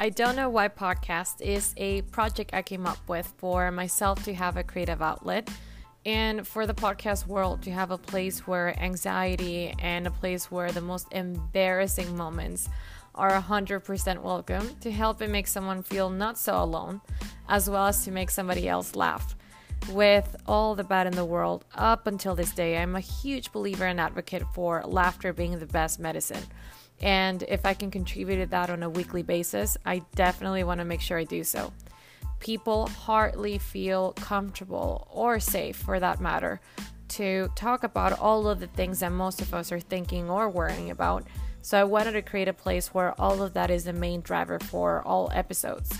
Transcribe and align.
I 0.00 0.10
don't 0.10 0.36
know 0.36 0.48
why 0.48 0.68
podcast 0.68 1.40
is 1.40 1.74
a 1.76 2.02
project 2.02 2.54
I 2.54 2.62
came 2.62 2.86
up 2.86 2.98
with 3.08 3.34
for 3.36 3.72
myself 3.72 4.22
to 4.26 4.34
have 4.34 4.56
a 4.56 4.62
creative 4.62 5.02
outlet 5.02 5.50
and 6.06 6.46
for 6.46 6.68
the 6.68 6.72
podcast 6.74 7.26
world 7.26 7.62
to 7.62 7.72
have 7.72 7.90
a 7.90 7.98
place 7.98 8.46
where 8.46 8.80
anxiety 8.80 9.74
and 9.80 10.06
a 10.06 10.12
place 10.12 10.52
where 10.52 10.70
the 10.70 10.80
most 10.80 11.08
embarrassing 11.10 12.16
moments 12.16 12.68
are 13.16 13.42
100% 13.42 14.22
welcome 14.22 14.70
to 14.82 14.92
help 14.92 15.20
and 15.20 15.32
make 15.32 15.48
someone 15.48 15.82
feel 15.82 16.10
not 16.10 16.38
so 16.38 16.62
alone, 16.62 17.00
as 17.48 17.68
well 17.68 17.88
as 17.88 18.04
to 18.04 18.12
make 18.12 18.30
somebody 18.30 18.68
else 18.68 18.94
laugh. 18.94 19.34
With 19.92 20.36
all 20.46 20.74
the 20.74 20.84
bad 20.84 21.06
in 21.06 21.14
the 21.14 21.24
world, 21.24 21.64
up 21.74 22.06
until 22.06 22.34
this 22.34 22.52
day, 22.52 22.76
I'm 22.76 22.94
a 22.94 23.00
huge 23.00 23.52
believer 23.52 23.86
and 23.86 23.98
advocate 24.00 24.42
for 24.52 24.82
laughter 24.84 25.32
being 25.32 25.58
the 25.58 25.66
best 25.66 25.98
medicine. 25.98 26.42
And 27.00 27.42
if 27.48 27.64
I 27.64 27.74
can 27.74 27.90
contribute 27.90 28.36
to 28.36 28.46
that 28.46 28.70
on 28.70 28.82
a 28.82 28.90
weekly 28.90 29.22
basis, 29.22 29.76
I 29.86 30.02
definitely 30.14 30.64
want 30.64 30.78
to 30.80 30.84
make 30.84 31.00
sure 31.00 31.18
I 31.18 31.24
do 31.24 31.42
so. 31.42 31.72
People 32.40 32.88
hardly 32.88 33.58
feel 33.58 34.12
comfortable 34.12 35.08
or 35.10 35.40
safe, 35.40 35.76
for 35.76 35.98
that 35.98 36.20
matter, 36.20 36.60
to 37.08 37.50
talk 37.54 37.82
about 37.82 38.18
all 38.18 38.46
of 38.46 38.60
the 38.60 38.66
things 38.66 39.00
that 39.00 39.10
most 39.10 39.40
of 39.40 39.54
us 39.54 39.72
are 39.72 39.80
thinking 39.80 40.28
or 40.28 40.50
worrying 40.50 40.90
about. 40.90 41.24
So 41.62 41.80
I 41.80 41.84
wanted 41.84 42.12
to 42.12 42.22
create 42.22 42.48
a 42.48 42.52
place 42.52 42.94
where 42.94 43.18
all 43.20 43.42
of 43.42 43.54
that 43.54 43.70
is 43.70 43.84
the 43.84 43.92
main 43.92 44.20
driver 44.20 44.58
for 44.58 45.02
all 45.06 45.30
episodes. 45.34 45.98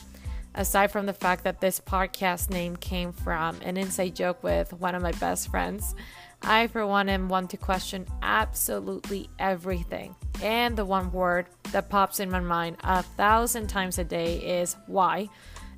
Aside 0.55 0.91
from 0.91 1.07
the 1.07 1.13
fact 1.13 1.45
that 1.45 1.61
this 1.61 1.81
podcast 1.81 2.51
name 2.51 2.77
came 2.77 3.13
from 3.13 3.57
an 3.63 3.77
inside 3.77 4.17
joke 4.17 4.43
with 4.43 4.73
one 4.73 4.95
of 4.95 5.03
my 5.03 5.13
best 5.13 5.51
friends, 5.51 5.95
I, 6.43 6.67
for 6.69 6.87
one, 6.87 7.09
am 7.09 7.29
one 7.29 7.49
to 7.49 7.57
question 7.57 8.07
absolutely 8.23 9.29
everything. 9.39 10.15
And 10.43 10.77
the 10.77 10.85
one 10.85 11.13
word 11.13 11.47
that 11.73 11.89
pops 11.89 12.21
in 12.21 12.31
my 12.31 12.41
mind 12.41 12.77
a 12.85 13.03
thousand 13.03 13.69
times 13.69 13.99
a 13.99 14.05
day 14.05 14.61
is 14.61 14.77
why. 14.87 15.29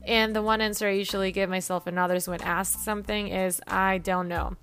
And 0.07 0.35
the 0.35 0.43
one 0.43 0.61
answer 0.61 0.87
I 0.87 0.93
usually 0.93 1.33
give 1.33 1.51
myself 1.51 1.87
and 1.87 1.99
others 1.99 2.29
when 2.29 2.41
asked 2.43 2.85
something 2.85 3.29
is 3.29 3.61
I 3.67 3.99
don't 3.99 4.29
know. 4.29 4.57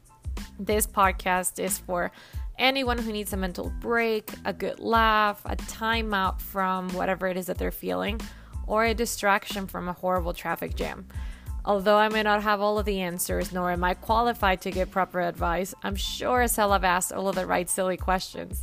This 0.59 0.87
podcast 0.87 1.59
is 1.59 1.79
for 1.79 2.11
anyone 2.57 2.97
who 2.97 3.11
needs 3.11 3.33
a 3.33 3.37
mental 3.37 3.71
break, 3.79 4.31
a 4.45 4.53
good 4.53 4.79
laugh, 4.79 5.41
a 5.45 5.55
timeout 5.55 6.41
from 6.41 6.89
whatever 6.89 7.27
it 7.27 7.37
is 7.37 7.47
that 7.47 7.57
they're 7.57 7.71
feeling, 7.71 8.19
or 8.67 8.83
a 8.83 8.93
distraction 8.93 9.65
from 9.65 9.87
a 9.87 9.93
horrible 9.93 10.33
traffic 10.33 10.75
jam. 10.75 11.07
Although 11.65 11.97
I 11.97 12.07
may 12.07 12.23
not 12.23 12.43
have 12.43 12.61
all 12.61 12.79
of 12.79 12.85
the 12.85 13.01
answers, 13.01 13.51
nor 13.51 13.71
am 13.71 13.83
I 13.83 13.93
qualified 13.93 14.61
to 14.61 14.71
give 14.71 14.91
proper 14.91 15.19
advice, 15.19 15.73
I'm 15.83 15.95
sure 15.95 16.41
as 16.41 16.55
hell 16.55 16.71
I've 16.71 16.83
asked 16.83 17.11
all 17.11 17.27
of 17.27 17.35
the 17.35 17.45
right 17.45 17.69
silly 17.69 17.97
questions. 17.97 18.61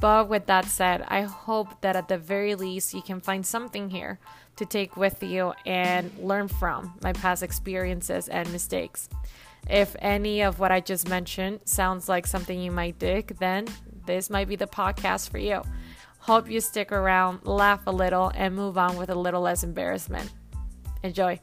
But 0.00 0.28
with 0.28 0.46
that 0.46 0.66
said, 0.66 1.02
I 1.08 1.22
hope 1.22 1.80
that 1.80 1.96
at 1.96 2.08
the 2.08 2.18
very 2.18 2.54
least 2.54 2.92
you 2.92 3.00
can 3.00 3.20
find 3.20 3.46
something 3.46 3.88
here 3.88 4.18
to 4.56 4.66
take 4.66 4.96
with 4.96 5.22
you 5.22 5.54
and 5.64 6.10
learn 6.18 6.48
from 6.48 6.94
my 7.02 7.12
past 7.12 7.42
experiences 7.42 8.28
and 8.28 8.50
mistakes. 8.52 9.08
If 9.68 9.96
any 9.98 10.42
of 10.42 10.58
what 10.58 10.70
I 10.70 10.80
just 10.80 11.08
mentioned 11.08 11.60
sounds 11.64 12.08
like 12.08 12.26
something 12.26 12.60
you 12.60 12.70
might 12.70 12.98
dig, 12.98 13.38
then 13.38 13.66
this 14.04 14.30
might 14.30 14.48
be 14.48 14.56
the 14.56 14.66
podcast 14.66 15.30
for 15.30 15.38
you. 15.38 15.62
Hope 16.26 16.50
you 16.50 16.60
stick 16.60 16.90
around, 16.90 17.46
laugh 17.46 17.82
a 17.86 17.92
little, 17.92 18.32
and 18.34 18.56
move 18.56 18.76
on 18.76 18.96
with 18.96 19.10
a 19.10 19.14
little 19.14 19.42
less 19.42 19.62
embarrassment. 19.62 20.32
Enjoy. 21.04 21.38